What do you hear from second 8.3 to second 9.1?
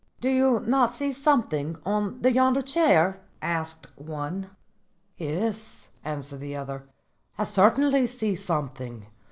something.